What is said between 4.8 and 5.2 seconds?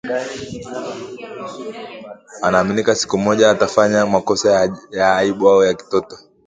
ya